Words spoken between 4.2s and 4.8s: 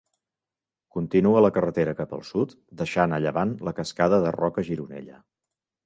de Roca